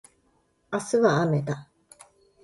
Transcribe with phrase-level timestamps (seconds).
[0.73, 1.69] 明日はあめだ